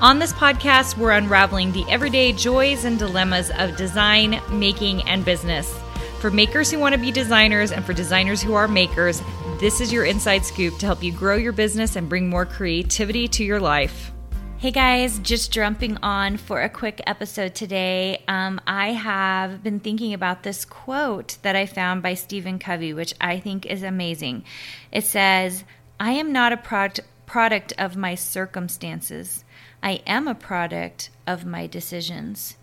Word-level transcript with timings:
On 0.00 0.18
this 0.18 0.32
podcast, 0.32 0.98
we're 0.98 1.12
unraveling 1.12 1.72
the 1.72 1.84
everyday 1.88 2.32
joys 2.32 2.84
and 2.84 2.98
dilemmas 2.98 3.50
of 3.58 3.76
design, 3.76 4.40
making, 4.50 5.02
and 5.08 5.24
business. 5.24 5.72
For 6.18 6.30
makers 6.30 6.70
who 6.70 6.78
want 6.80 6.94
to 6.94 7.00
be 7.00 7.12
designers 7.12 7.70
and 7.70 7.84
for 7.84 7.92
designers 7.92 8.42
who 8.42 8.54
are 8.54 8.66
makers, 8.66 9.22
this 9.60 9.80
is 9.80 9.92
your 9.92 10.04
inside 10.04 10.44
scoop 10.44 10.76
to 10.78 10.86
help 10.86 11.02
you 11.02 11.12
grow 11.12 11.36
your 11.36 11.52
business 11.52 11.94
and 11.96 12.08
bring 12.08 12.28
more 12.28 12.44
creativity 12.44 13.28
to 13.28 13.44
your 13.44 13.60
life. 13.60 14.10
Hey 14.58 14.72
guys, 14.72 15.20
just 15.20 15.52
jumping 15.52 15.96
on 15.98 16.38
for 16.38 16.60
a 16.60 16.68
quick 16.68 17.00
episode 17.06 17.54
today. 17.54 18.22
Um, 18.26 18.60
I 18.66 18.92
have 18.92 19.62
been 19.62 19.78
thinking 19.78 20.12
about 20.12 20.42
this 20.42 20.64
quote 20.64 21.36
that 21.42 21.54
I 21.54 21.66
found 21.66 22.02
by 22.02 22.14
Stephen 22.14 22.58
Covey, 22.58 22.92
which 22.92 23.14
I 23.20 23.38
think 23.38 23.64
is 23.64 23.82
amazing. 23.82 24.44
It 24.90 25.04
says, 25.04 25.64
I 26.00 26.12
am 26.12 26.32
not 26.32 26.52
a 26.52 26.56
product, 26.56 27.00
product 27.34 27.72
of 27.78 27.96
my 27.96 28.14
circumstances. 28.14 29.44
I 29.82 29.94
am 30.06 30.28
a 30.28 30.36
product 30.36 31.10
of 31.26 31.44
my 31.44 31.66
decisions. 31.66 32.56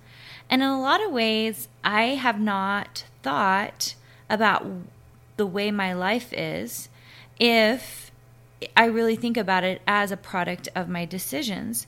And 0.49 0.61
in 0.61 0.69
a 0.69 0.81
lot 0.81 1.03
of 1.03 1.11
ways, 1.11 1.67
I 1.83 2.15
have 2.15 2.39
not 2.39 3.03
thought 3.21 3.95
about 4.29 4.65
the 5.35 5.45
way 5.45 5.71
my 5.71 5.91
life 5.91 6.31
is 6.31 6.87
if 7.37 8.13
I 8.77 8.85
really 8.85 9.17
think 9.17 9.35
about 9.35 9.65
it 9.65 9.81
as 9.85 10.09
a 10.09 10.15
product 10.15 10.69
of 10.73 10.87
my 10.87 11.03
decisions. 11.03 11.85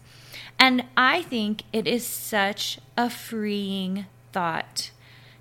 And 0.60 0.84
I 0.98 1.22
think 1.22 1.64
it 1.72 1.88
is 1.88 2.06
such 2.06 2.80
a 2.98 3.10
freeing 3.10 4.08
thought 4.34 4.92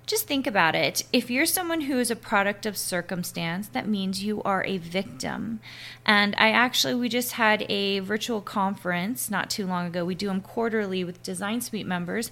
just 0.05 0.27
think 0.27 0.45
about 0.45 0.75
it. 0.75 1.03
If 1.13 1.29
you're 1.29 1.45
someone 1.45 1.81
who 1.81 1.97
is 1.97 2.11
a 2.11 2.15
product 2.15 2.65
of 2.65 2.75
circumstance, 2.77 3.67
that 3.69 3.87
means 3.87 4.23
you 4.23 4.43
are 4.43 4.63
a 4.65 4.77
victim. 4.77 5.61
And 6.05 6.35
I 6.37 6.51
actually, 6.51 6.95
we 6.95 7.07
just 7.07 7.33
had 7.33 7.65
a 7.69 7.99
virtual 7.99 8.41
conference 8.41 9.31
not 9.31 9.49
too 9.49 9.65
long 9.65 9.87
ago. 9.87 10.03
We 10.03 10.15
do 10.15 10.27
them 10.27 10.41
quarterly 10.41 11.03
with 11.03 11.23
Design 11.23 11.61
Suite 11.61 11.87
members. 11.87 12.31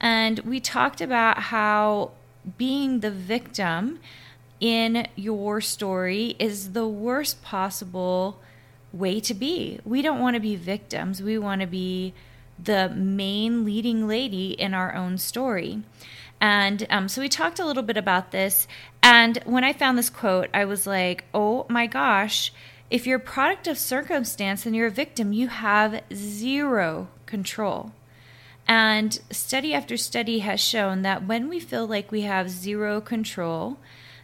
And 0.00 0.40
we 0.40 0.58
talked 0.58 1.00
about 1.00 1.38
how 1.38 2.10
being 2.58 3.00
the 3.00 3.10
victim 3.10 4.00
in 4.58 5.06
your 5.14 5.60
story 5.60 6.34
is 6.38 6.72
the 6.72 6.88
worst 6.88 7.42
possible 7.42 8.40
way 8.92 9.20
to 9.20 9.34
be. 9.34 9.78
We 9.84 10.02
don't 10.02 10.20
want 10.20 10.34
to 10.34 10.40
be 10.40 10.56
victims, 10.56 11.22
we 11.22 11.38
want 11.38 11.60
to 11.60 11.66
be 11.66 12.14
the 12.62 12.88
main 12.90 13.64
leading 13.64 14.06
lady 14.06 14.50
in 14.52 14.74
our 14.74 14.94
own 14.94 15.18
story. 15.18 15.82
And 16.42 16.84
um, 16.90 17.08
so 17.08 17.22
we 17.22 17.28
talked 17.28 17.60
a 17.60 17.64
little 17.64 17.84
bit 17.84 17.96
about 17.96 18.32
this. 18.32 18.66
And 19.00 19.38
when 19.44 19.62
I 19.62 19.72
found 19.72 19.96
this 19.96 20.10
quote, 20.10 20.50
I 20.52 20.64
was 20.64 20.88
like, 20.88 21.24
oh 21.32 21.64
my 21.68 21.86
gosh, 21.86 22.52
if 22.90 23.06
you're 23.06 23.18
a 23.18 23.20
product 23.20 23.68
of 23.68 23.78
circumstance 23.78 24.66
and 24.66 24.74
you're 24.74 24.88
a 24.88 24.90
victim, 24.90 25.32
you 25.32 25.46
have 25.46 26.02
zero 26.12 27.06
control. 27.26 27.92
And 28.66 29.20
study 29.30 29.72
after 29.72 29.96
study 29.96 30.40
has 30.40 30.60
shown 30.60 31.02
that 31.02 31.24
when 31.24 31.48
we 31.48 31.60
feel 31.60 31.86
like 31.86 32.10
we 32.10 32.22
have 32.22 32.50
zero 32.50 33.00
control, 33.00 33.78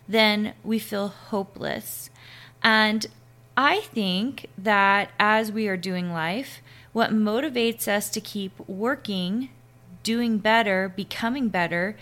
then 0.08 0.54
we 0.64 0.80
feel 0.80 1.08
hopeless. 1.08 2.10
And 2.64 3.06
I 3.56 3.82
think 3.82 4.46
that 4.58 5.12
as 5.20 5.52
we 5.52 5.68
are 5.68 5.76
doing 5.76 6.12
life, 6.12 6.62
what 6.92 7.10
motivates 7.10 7.86
us 7.86 8.10
to 8.10 8.20
keep 8.20 8.58
working 8.68 9.50
doing 10.02 10.38
better, 10.38 10.92
becoming 10.94 11.48
better, 11.48 11.96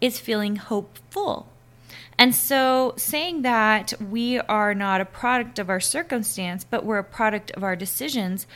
is 0.00 0.20
feeling 0.20 0.56
hopeful. 0.56 1.48
And 2.18 2.34
so, 2.34 2.94
saying 2.96 3.42
that 3.42 3.92
we 4.00 4.40
are 4.40 4.74
not 4.74 5.00
a 5.00 5.04
product 5.04 5.58
of 5.58 5.70
our 5.70 5.80
circumstance, 5.80 6.64
but 6.64 6.84
we're 6.84 6.98
a 6.98 7.04
product 7.04 7.52
of 7.52 7.62
our 7.62 7.76
decisions, 7.76 8.46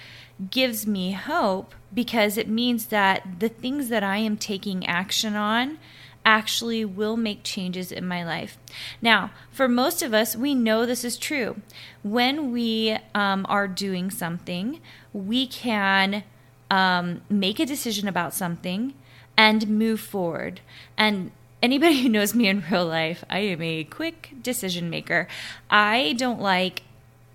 gives 0.50 0.86
me 0.86 1.12
hope 1.12 1.74
because 1.94 2.36
it 2.36 2.48
means 2.48 2.86
that 2.86 3.38
the 3.38 3.48
things 3.48 3.88
that 3.88 4.02
I 4.02 4.16
am 4.16 4.36
taking 4.36 4.84
action 4.86 5.36
on 5.36 5.78
actually 6.24 6.84
will 6.84 7.16
make 7.16 7.42
changes 7.42 7.92
in 7.92 8.06
my 8.06 8.24
life. 8.24 8.58
Now, 9.00 9.30
for 9.50 9.68
most 9.68 10.02
of 10.02 10.14
us, 10.14 10.36
we 10.36 10.54
know 10.54 10.86
this 10.86 11.04
is 11.04 11.16
true. 11.16 11.60
When 12.02 12.52
we 12.52 12.96
um, 13.14 13.46
are 13.48 13.68
doing 13.68 14.10
something, 14.10 14.80
we 15.12 15.46
can 15.46 16.24
um, 16.72 17.20
make 17.28 17.60
a 17.60 17.66
decision 17.66 18.08
about 18.08 18.32
something 18.32 18.94
and 19.36 19.68
move 19.68 20.00
forward. 20.00 20.62
And 20.96 21.30
anybody 21.62 22.00
who 22.02 22.08
knows 22.08 22.34
me 22.34 22.48
in 22.48 22.64
real 22.70 22.86
life, 22.86 23.22
I 23.30 23.40
am 23.40 23.62
a 23.62 23.84
quick 23.84 24.32
decision 24.42 24.88
maker. 24.88 25.28
I 25.70 26.14
don't 26.16 26.40
like 26.40 26.82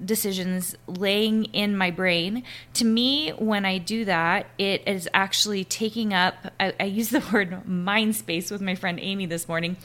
decisions 0.03 0.75
laying 0.87 1.45
in 1.45 1.77
my 1.77 1.91
brain. 1.91 2.43
To 2.73 2.85
me, 2.85 3.29
when 3.29 3.63
I 3.63 3.77
do 3.77 4.05
that, 4.05 4.47
it 4.57 4.81
is 4.87 5.07
actually 5.13 5.63
taking 5.63 6.13
up, 6.13 6.35
I, 6.59 6.73
I 6.79 6.83
use 6.85 7.09
the 7.09 7.23
word 7.33 7.67
mind 7.67 8.15
space 8.15 8.49
with 8.49 8.61
my 8.61 8.73
friend 8.73 8.99
Amy 8.99 9.27
this 9.27 9.47
morning. 9.47 9.77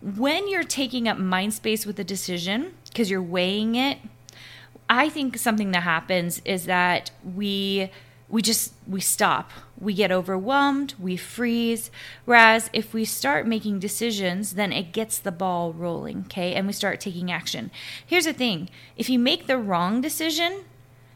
When 0.00 0.48
you're 0.48 0.64
taking 0.64 1.08
up 1.08 1.18
mind 1.18 1.52
space 1.52 1.84
with 1.84 1.98
a 1.98 2.04
decision, 2.04 2.72
because 2.88 3.10
you're 3.10 3.20
weighing 3.20 3.74
it, 3.74 3.98
I 4.88 5.10
think 5.10 5.36
something 5.36 5.72
that 5.72 5.82
happens 5.82 6.40
is 6.46 6.64
that 6.64 7.10
we 7.22 7.90
we 8.28 8.42
just 8.42 8.72
we 8.86 9.00
stop. 9.00 9.50
We 9.80 9.94
get 9.94 10.12
overwhelmed 10.12 10.94
we 10.98 11.16
freeze 11.16 11.90
whereas 12.24 12.68
if 12.72 12.92
we 12.92 13.04
start 13.04 13.46
making 13.46 13.78
decisions 13.78 14.54
then 14.54 14.72
it 14.72 14.92
gets 14.92 15.18
the 15.18 15.32
ball 15.32 15.72
rolling 15.72 16.24
okay? 16.26 16.54
And 16.54 16.66
we 16.66 16.72
start 16.72 17.00
taking 17.00 17.30
action. 17.30 17.70
Here's 18.04 18.24
the 18.24 18.32
thing. 18.32 18.68
If 18.96 19.08
you 19.08 19.18
make 19.18 19.46
the 19.46 19.58
wrong 19.58 20.00
decision 20.00 20.64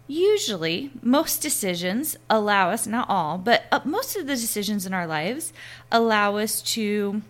usually 0.06 0.91
most 1.00 1.41
decisions 1.41 2.17
allow 2.28 2.71
us 2.71 2.87
not 2.87 3.09
all 3.09 3.39
but 3.39 3.65
uh, 3.71 3.81
most 3.84 4.17
of 4.17 4.27
the 4.27 4.34
decisions 4.34 4.84
in 4.84 4.93
our 4.93 5.06
lives 5.06 5.53
allow 5.91 6.37
us 6.37 6.61
to 6.61 7.23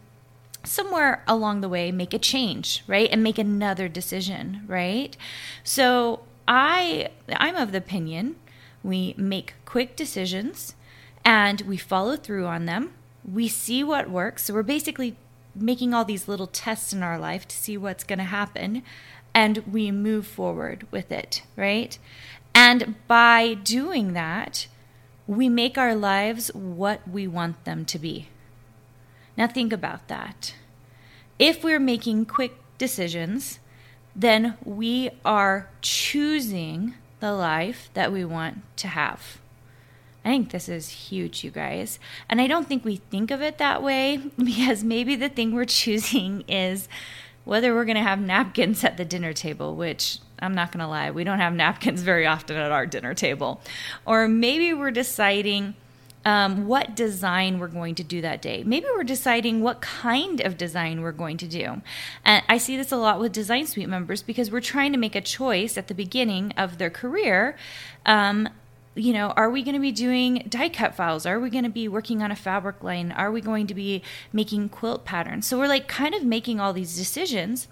somewhere 0.64 1.22
along 1.28 1.60
the 1.60 1.68
way 1.68 1.92
make 1.92 2.14
a 2.14 2.18
change 2.18 2.82
right? 2.86 3.08
And 3.10 3.22
make 3.22 3.38
another 3.38 3.88
decision 3.88 4.62
right? 4.66 5.16
So 5.64 6.20
I 6.46 7.10
I'm 7.28 7.56
of 7.56 7.72
the 7.72 7.78
opinion 7.78 8.36
we 8.82 9.14
make 9.16 9.54
quick 9.64 9.96
decisions 9.96 10.74
and 11.24 11.60
we 11.62 11.76
follow 11.76 12.16
through 12.16 12.46
on 12.46 12.66
them. 12.66 12.92
We 13.30 13.48
see 13.48 13.84
what 13.84 14.10
works. 14.10 14.44
So 14.44 14.54
we're 14.54 14.62
basically 14.62 15.16
making 15.54 15.94
all 15.94 16.04
these 16.04 16.28
little 16.28 16.46
tests 16.46 16.92
in 16.92 17.02
our 17.02 17.18
life 17.18 17.46
to 17.48 17.56
see 17.56 17.76
what's 17.76 18.04
going 18.04 18.18
to 18.18 18.24
happen 18.24 18.82
and 19.34 19.58
we 19.70 19.90
move 19.90 20.26
forward 20.26 20.86
with 20.90 21.10
it, 21.10 21.42
right? 21.56 21.98
And 22.54 22.94
by 23.06 23.54
doing 23.54 24.12
that, 24.12 24.66
we 25.26 25.48
make 25.48 25.78
our 25.78 25.94
lives 25.94 26.48
what 26.54 27.08
we 27.08 27.26
want 27.26 27.64
them 27.64 27.84
to 27.86 27.98
be. 27.98 28.28
Now, 29.36 29.46
think 29.46 29.72
about 29.72 30.08
that. 30.08 30.54
If 31.38 31.64
we're 31.64 31.80
making 31.80 32.26
quick 32.26 32.56
decisions, 32.76 33.58
then 34.14 34.58
we 34.64 35.10
are 35.24 35.70
choosing 35.80 36.94
the 37.22 37.32
life 37.32 37.88
that 37.94 38.12
we 38.12 38.24
want 38.24 38.60
to 38.76 38.88
have. 38.88 39.38
I 40.24 40.28
think 40.30 40.50
this 40.50 40.68
is 40.68 40.88
huge, 40.88 41.44
you 41.44 41.52
guys. 41.52 42.00
And 42.28 42.40
I 42.40 42.48
don't 42.48 42.66
think 42.66 42.84
we 42.84 42.96
think 42.96 43.30
of 43.30 43.40
it 43.40 43.58
that 43.58 43.80
way 43.80 44.16
because 44.36 44.82
maybe 44.82 45.14
the 45.14 45.28
thing 45.28 45.52
we're 45.52 45.64
choosing 45.64 46.42
is 46.48 46.88
whether 47.44 47.74
we're 47.74 47.84
going 47.84 47.96
to 47.96 48.02
have 48.02 48.20
napkins 48.20 48.82
at 48.82 48.96
the 48.96 49.04
dinner 49.04 49.32
table, 49.32 49.76
which 49.76 50.18
I'm 50.40 50.54
not 50.54 50.72
going 50.72 50.80
to 50.80 50.88
lie, 50.88 51.12
we 51.12 51.22
don't 51.22 51.38
have 51.38 51.54
napkins 51.54 52.02
very 52.02 52.26
often 52.26 52.56
at 52.56 52.72
our 52.72 52.86
dinner 52.86 53.14
table. 53.14 53.60
Or 54.04 54.26
maybe 54.26 54.74
we're 54.74 54.90
deciding 54.90 55.74
um, 56.24 56.66
what 56.66 56.94
design 56.94 57.58
we're 57.58 57.68
going 57.68 57.94
to 57.96 58.04
do 58.04 58.20
that 58.20 58.40
day. 58.40 58.62
Maybe 58.64 58.86
we're 58.94 59.04
deciding 59.04 59.60
what 59.60 59.80
kind 59.80 60.40
of 60.40 60.56
design 60.56 61.02
we're 61.02 61.12
going 61.12 61.36
to 61.38 61.46
do. 61.46 61.82
And 62.24 62.44
I 62.48 62.58
see 62.58 62.76
this 62.76 62.92
a 62.92 62.96
lot 62.96 63.18
with 63.20 63.32
Design 63.32 63.66
Suite 63.66 63.88
members 63.88 64.22
because 64.22 64.50
we're 64.50 64.60
trying 64.60 64.92
to 64.92 64.98
make 64.98 65.14
a 65.14 65.20
choice 65.20 65.76
at 65.76 65.88
the 65.88 65.94
beginning 65.94 66.52
of 66.56 66.78
their 66.78 66.90
career. 66.90 67.56
Um, 68.06 68.48
you 68.94 69.12
know, 69.12 69.30
are 69.30 69.50
we 69.50 69.62
going 69.62 69.74
to 69.74 69.80
be 69.80 69.92
doing 69.92 70.44
die 70.48 70.68
cut 70.68 70.94
files? 70.94 71.24
Are 71.24 71.40
we 71.40 71.48
going 71.48 71.64
to 71.64 71.70
be 71.70 71.88
working 71.88 72.22
on 72.22 72.30
a 72.30 72.36
fabric 72.36 72.82
line? 72.82 73.10
Are 73.10 73.32
we 73.32 73.40
going 73.40 73.66
to 73.66 73.74
be 73.74 74.02
making 74.32 74.68
quilt 74.68 75.04
patterns? 75.04 75.46
So 75.46 75.58
we're 75.58 75.68
like 75.68 75.88
kind 75.88 76.14
of 76.14 76.24
making 76.24 76.60
all 76.60 76.72
these 76.72 76.96
decisions. 76.96 77.68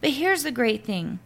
But 0.00 0.10
here's 0.10 0.42
the 0.42 0.50
great 0.50 0.84
thing 0.84 1.20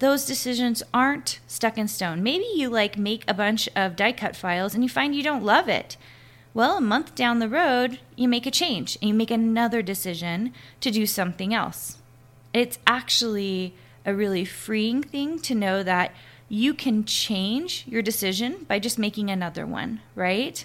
those 0.00 0.24
decisions 0.24 0.82
aren't 0.94 1.40
stuck 1.46 1.76
in 1.76 1.86
stone. 1.86 2.22
Maybe 2.22 2.46
you 2.54 2.70
like 2.70 2.96
make 2.96 3.22
a 3.28 3.34
bunch 3.34 3.68
of 3.76 3.96
die 3.96 4.12
cut 4.12 4.34
files 4.34 4.74
and 4.74 4.82
you 4.82 4.88
find 4.88 5.14
you 5.14 5.22
don't 5.22 5.44
love 5.44 5.68
it. 5.68 5.96
Well, 6.52 6.78
a 6.78 6.80
month 6.80 7.14
down 7.14 7.38
the 7.38 7.48
road, 7.48 8.00
you 8.16 8.26
make 8.28 8.44
a 8.44 8.50
change 8.50 8.98
and 9.00 9.08
you 9.08 9.14
make 9.14 9.30
another 9.30 9.82
decision 9.82 10.52
to 10.80 10.90
do 10.90 11.06
something 11.06 11.54
else. 11.54 11.98
It's 12.52 12.78
actually 12.86 13.74
a 14.04 14.14
really 14.14 14.44
freeing 14.44 15.02
thing 15.02 15.38
to 15.40 15.54
know 15.54 15.84
that 15.84 16.12
you 16.48 16.74
can 16.74 17.04
change 17.04 17.84
your 17.86 18.02
decision 18.02 18.66
by 18.66 18.80
just 18.80 18.98
making 18.98 19.30
another 19.30 19.64
one, 19.64 20.00
right? 20.16 20.64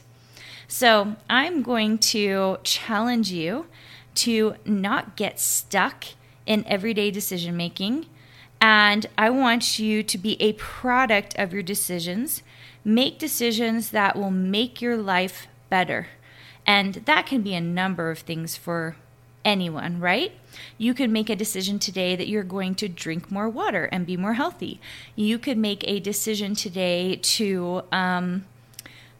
So 0.67 1.15
I'm 1.29 1.61
going 1.61 1.99
to 1.99 2.57
challenge 2.63 3.31
you 3.31 3.67
to 4.15 4.55
not 4.65 5.15
get 5.15 5.39
stuck 5.39 6.05
in 6.47 6.65
everyday 6.65 7.11
decision 7.11 7.55
making. 7.55 8.07
And 8.59 9.05
I 9.17 9.29
want 9.29 9.77
you 9.77 10.01
to 10.01 10.17
be 10.17 10.41
a 10.41 10.53
product 10.53 11.37
of 11.37 11.53
your 11.53 11.61
decisions. 11.61 12.41
Make 12.83 13.19
decisions 13.19 13.91
that 13.91 14.15
will 14.15 14.31
make 14.31 14.81
your 14.81 14.97
life 14.97 15.47
better. 15.69 16.07
And 16.65 16.95
that 17.05 17.25
can 17.25 17.41
be 17.41 17.53
a 17.53 17.61
number 17.61 18.09
of 18.09 18.19
things 18.19 18.55
for 18.55 18.95
anyone, 19.45 19.99
right? 19.99 20.31
You 20.77 20.93
could 20.93 21.11
make 21.11 21.29
a 21.29 21.35
decision 21.35 21.77
today 21.79 22.15
that 22.15 22.27
you're 22.27 22.43
going 22.43 22.75
to 22.75 22.89
drink 22.89 23.31
more 23.31 23.47
water 23.47 23.85
and 23.85 24.05
be 24.05 24.17
more 24.17 24.33
healthy. 24.33 24.81
You 25.15 25.37
could 25.37 25.57
make 25.57 25.87
a 25.87 25.99
decision 25.99 26.55
today 26.55 27.17
to, 27.17 27.83
um, 27.91 28.45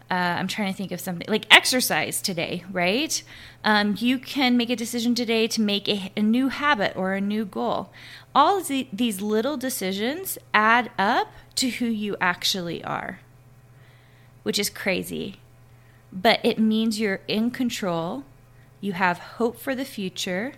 uh, 0.10 0.14
I'm 0.14 0.48
trying 0.48 0.72
to 0.72 0.78
think 0.78 0.92
of 0.92 1.00
something 1.00 1.28
like 1.30 1.46
exercise 1.54 2.22
today, 2.22 2.64
right? 2.72 3.24
Um, 3.64 3.96
you 4.00 4.18
can 4.18 4.58
make 4.58 4.72
a 4.72 4.76
decision 4.76 5.14
today 5.14 5.48
to 5.48 5.62
make 5.62 5.88
a, 5.88 6.12
a 6.18 6.22
new 6.22 6.50
habit 6.50 6.94
or 6.96 7.14
a 7.14 7.22
new 7.22 7.46
goal. 7.46 7.92
All 8.34 8.62
the, 8.62 8.88
these 8.92 9.22
little 9.22 9.58
decisions 9.58 10.38
add 10.54 10.90
up 10.98 11.32
to 11.56 11.70
who 11.70 11.86
you 11.86 12.18
actually 12.20 12.84
are, 12.84 13.20
which 14.44 14.58
is 14.58 14.70
crazy. 14.70 15.38
But 16.12 16.40
it 16.44 16.60
means 16.60 17.00
you're 17.00 17.22
in 17.28 17.52
control 17.52 18.24
you 18.86 18.94
have 18.94 19.18
hope 19.18 19.60
for 19.60 19.74
the 19.74 19.84
future, 19.84 20.54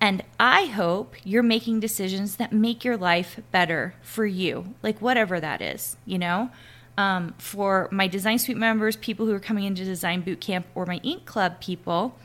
and 0.00 0.22
I 0.38 0.66
hope 0.66 1.14
you're 1.24 1.42
making 1.42 1.80
decisions 1.80 2.36
that 2.36 2.52
make 2.52 2.84
your 2.84 2.96
life 2.96 3.40
better 3.50 3.94
for 4.00 4.24
you, 4.24 4.74
like 4.80 5.00
whatever 5.00 5.40
that 5.40 5.60
is, 5.60 5.96
you 6.06 6.18
know? 6.18 6.50
Um, 6.96 7.34
for 7.38 7.88
my 7.90 8.06
Design 8.06 8.38
Suite 8.38 8.56
members, 8.56 8.96
people 8.96 9.26
who 9.26 9.34
are 9.34 9.40
coming 9.40 9.64
into 9.64 9.84
Design 9.84 10.20
Boot 10.20 10.40
Camp, 10.40 10.66
or 10.74 10.86
my 10.86 11.00
Ink 11.02 11.26
Club 11.26 11.60
people, 11.60 12.16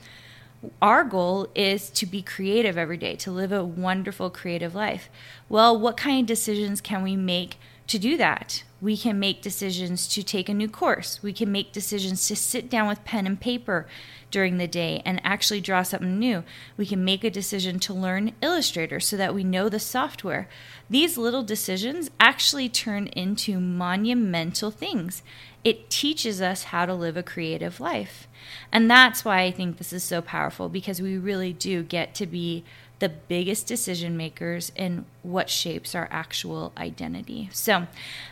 our 0.82 1.04
goal 1.04 1.48
is 1.56 1.90
to 1.90 2.06
be 2.06 2.22
creative 2.22 2.78
every 2.78 2.98
day, 2.98 3.16
to 3.18 3.32
live 3.32 3.52
a 3.52 3.64
wonderful 3.64 4.30
creative 4.30 4.76
life. 4.76 5.10
Well, 5.50 5.78
what 5.78 5.98
kind 5.98 6.22
of 6.22 6.28
decisions 6.28 6.80
can 6.80 7.02
we 7.02 7.16
make 7.16 7.58
to 7.88 7.98
do 7.98 8.18
that? 8.18 8.64
We 8.84 8.98
can 8.98 9.18
make 9.18 9.42
decisions 9.42 10.10
to 10.10 10.24
take 10.24 10.50
a 10.50 10.54
new 10.54 10.68
course. 10.68 11.24
We 11.24 11.32
can 11.32 11.50
make 11.50 11.72
decisions 11.72 12.28
to 12.28 12.36
sit 12.36 12.70
down 12.70 12.90
with 12.90 13.06
pen 13.06 13.26
and 13.26 13.40
paper 13.40 13.88
during 14.30 14.58
the 14.58 14.68
day 14.68 15.02
and 15.06 15.22
actually 15.24 15.62
draw 15.62 15.84
something 15.84 16.20
new. 16.20 16.44
We 16.76 16.86
can 16.86 17.06
make 17.06 17.24
a 17.24 17.30
decision 17.30 17.80
to 17.80 17.94
learn 17.94 18.34
Illustrator 18.42 19.00
so 19.00 19.16
that 19.16 19.34
we 19.34 19.46
know 19.46 19.70
the 19.70 19.80
software. 19.80 20.50
These 20.90 21.18
little 21.18 21.44
decisions 21.44 22.12
actually 22.20 22.68
turn 22.68 23.08
into 23.08 23.58
monumental 23.58 24.70
things. 24.70 25.24
It 25.64 25.90
teaches 25.90 26.42
us 26.42 26.64
how 26.66 26.86
to 26.86 26.94
live 26.94 27.16
a 27.16 27.24
creative 27.24 27.80
life. 27.80 28.28
And 28.70 28.92
that's 28.92 29.24
why 29.24 29.44
I 29.44 29.52
think 29.52 29.78
this 29.78 29.94
is 29.94 30.04
so 30.04 30.22
powerful 30.22 30.68
because 30.68 31.02
we 31.02 31.18
really 31.18 31.54
do 31.54 31.84
get 31.84 32.14
to 32.16 32.26
be 32.26 32.66
the 33.04 33.10
biggest 33.10 33.68
decision 33.68 34.16
makers 34.16 34.72
in 34.78 35.04
what 35.24 35.50
shapes 35.50 35.94
our 35.94 36.08
actual 36.10 36.72
identity. 36.78 37.50
So, 37.52 37.88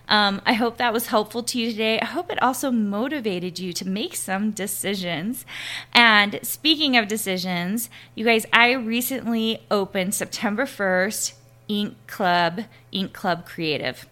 um, 0.07 0.40
I 0.45 0.53
hope 0.53 0.77
that 0.77 0.93
was 0.93 1.07
helpful 1.07 1.43
to 1.43 1.59
you 1.59 1.71
today. 1.71 1.99
I 1.99 2.05
hope 2.05 2.31
it 2.31 2.41
also 2.41 2.71
motivated 2.71 3.59
you 3.59 3.73
to 3.73 3.88
make 3.88 4.15
some 4.15 4.51
decisions. 4.51 5.45
And 5.93 6.39
speaking 6.43 6.97
of 6.97 7.07
decisions, 7.07 7.89
you 8.15 8.25
guys, 8.25 8.45
I 8.51 8.71
recently 8.71 9.65
opened 9.69 10.15
September 10.15 10.65
1st 10.65 11.33
Ink 11.71 11.95
Club, 12.06 12.65
Ink 12.91 13.13
Club 13.13 13.45
Creative. 13.45 14.06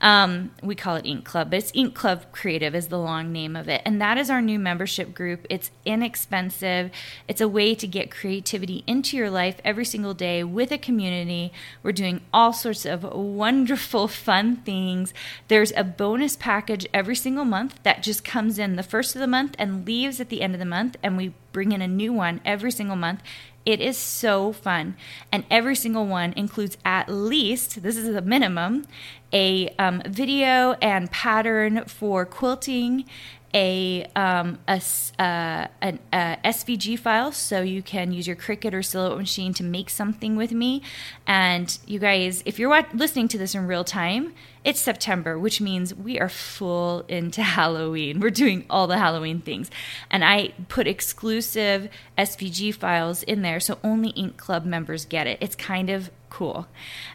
Um, 0.00 0.50
we 0.64 0.74
call 0.74 0.96
it 0.96 1.06
Ink 1.06 1.24
Club, 1.24 1.50
but 1.50 1.60
it's 1.60 1.70
Ink 1.72 1.94
Club 1.94 2.24
Creative 2.32 2.74
is 2.74 2.88
the 2.88 2.98
long 2.98 3.32
name 3.32 3.54
of 3.54 3.68
it. 3.68 3.82
And 3.84 4.00
that 4.00 4.18
is 4.18 4.30
our 4.30 4.42
new 4.42 4.58
membership 4.58 5.14
group. 5.14 5.46
It's 5.48 5.70
inexpensive. 5.84 6.90
It's 7.28 7.40
a 7.40 7.46
way 7.46 7.76
to 7.76 7.86
get 7.86 8.10
creativity 8.10 8.82
into 8.88 9.16
your 9.16 9.30
life 9.30 9.60
every 9.64 9.84
single 9.84 10.12
day 10.12 10.42
with 10.42 10.72
a 10.72 10.76
community. 10.76 11.52
We're 11.84 11.92
doing 11.92 12.20
all 12.32 12.52
sorts 12.52 12.84
of 12.84 13.04
wonderful, 13.04 14.08
fun 14.26 14.56
things. 14.56 15.14
There's 15.46 15.72
a 15.76 15.84
bonus 15.84 16.34
package 16.34 16.84
every 16.92 17.14
single 17.14 17.44
month 17.44 17.78
that 17.84 18.02
just 18.02 18.24
comes 18.24 18.58
in 18.58 18.74
the 18.74 18.82
first 18.82 19.14
of 19.14 19.20
the 19.20 19.28
month 19.28 19.54
and 19.56 19.86
leaves 19.86 20.20
at 20.20 20.30
the 20.30 20.42
end 20.42 20.54
of 20.54 20.58
the 20.58 20.64
month. 20.64 20.96
And 21.00 21.16
we 21.16 21.32
bring 21.52 21.70
in 21.70 21.80
a 21.80 21.86
new 21.86 22.12
one 22.12 22.40
every 22.44 22.72
single 22.72 22.96
month. 22.96 23.22
It 23.64 23.80
is 23.80 23.96
so 23.96 24.52
fun. 24.52 24.96
And 25.32 25.44
every 25.50 25.74
single 25.74 26.06
one 26.06 26.32
includes 26.34 26.76
at 26.84 27.08
least, 27.08 27.82
this 27.82 27.96
is 27.96 28.12
the 28.12 28.22
minimum, 28.22 28.86
a 29.32 29.68
um, 29.78 30.02
video 30.06 30.72
and 30.82 31.10
pattern 31.10 31.84
for 31.86 32.26
quilting 32.26 33.04
a, 33.54 34.04
um, 34.16 34.58
a, 34.66 34.82
uh, 35.18 35.68
an 35.80 36.00
a 36.12 36.36
SVG 36.44 36.98
file 36.98 37.30
so 37.30 37.62
you 37.62 37.82
can 37.82 38.12
use 38.12 38.26
your 38.26 38.36
Cricut 38.36 38.74
or 38.74 38.82
Silhouette 38.82 39.16
machine 39.16 39.54
to 39.54 39.62
make 39.62 39.88
something 39.88 40.34
with 40.34 40.50
me. 40.52 40.82
And 41.26 41.78
you 41.86 42.00
guys, 42.00 42.42
if 42.44 42.58
you're 42.58 42.84
listening 42.92 43.28
to 43.28 43.38
this 43.38 43.54
in 43.54 43.66
real 43.66 43.84
time, 43.84 44.34
it's 44.64 44.80
September, 44.80 45.38
which 45.38 45.60
means 45.60 45.94
we 45.94 46.18
are 46.18 46.28
full 46.28 47.04
into 47.06 47.42
Halloween. 47.58 48.18
We're 48.18 48.30
doing 48.30 48.66
all 48.68 48.88
the 48.88 48.98
Halloween 48.98 49.40
things. 49.40 49.70
And 50.10 50.24
I 50.24 50.52
put 50.68 50.88
exclusive 50.88 51.88
SVG 52.18 52.74
files 52.74 53.22
in 53.22 53.42
there 53.42 53.60
so 53.60 53.78
only 53.84 54.10
Ink 54.10 54.36
Club 54.36 54.64
members 54.64 55.04
get 55.04 55.28
it. 55.28 55.38
It's 55.40 55.54
kind 55.54 55.90
of 55.90 56.10
cool. 56.28 56.66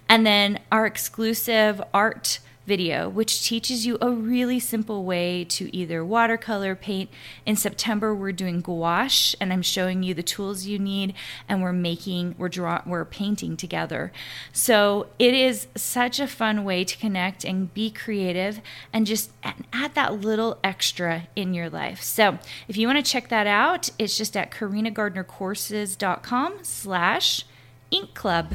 And 0.07 0.25
then 0.25 0.59
our 0.71 0.85
exclusive 0.85 1.81
art 1.93 2.39
video, 2.69 3.09
which 3.09 3.43
teaches 3.43 3.87
you 3.87 3.97
a 3.99 4.11
really 4.11 4.59
simple 4.59 5.03
way 5.03 5.43
to 5.43 5.75
either 5.75 6.05
watercolor, 6.05 6.75
paint. 6.75 7.09
In 7.45 7.55
September, 7.55 8.13
we're 8.13 8.31
doing 8.31 8.61
gouache, 8.61 9.35
and 9.41 9.51
I'm 9.51 9.63
showing 9.63 10.03
you 10.03 10.13
the 10.13 10.21
tools 10.21 10.67
you 10.67 10.77
need, 10.77 11.15
and 11.47 11.63
we're 11.63 11.73
making, 11.73 12.35
we're 12.37 12.47
draw, 12.47 12.83
we're 12.85 13.05
painting 13.05 13.57
together. 13.57 14.11
So 14.53 15.07
it 15.17 15.33
is 15.33 15.65
such 15.75 16.19
a 16.19 16.27
fun 16.27 16.63
way 16.63 16.83
to 16.83 16.95
connect 16.97 17.43
and 17.43 17.73
be 17.73 17.89
creative, 17.89 18.61
and 18.93 19.07
just 19.07 19.31
add 19.43 19.95
that 19.95 20.21
little 20.21 20.59
extra 20.63 21.27
in 21.35 21.55
your 21.55 21.71
life. 21.71 22.03
So 22.03 22.37
if 22.67 22.77
you 22.77 22.85
want 22.85 23.03
to 23.03 23.11
check 23.11 23.29
that 23.29 23.47
out, 23.47 23.89
it's 23.97 24.15
just 24.15 24.37
at 24.37 24.51
karinagardnercourses.com/slash 24.51 27.45
ink 27.89 28.13
club, 28.13 28.53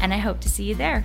and 0.00 0.14
I 0.14 0.18
hope 0.18 0.38
to 0.42 0.48
see 0.48 0.62
you 0.64 0.76
there. 0.76 1.04